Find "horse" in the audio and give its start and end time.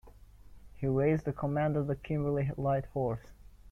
2.87-3.27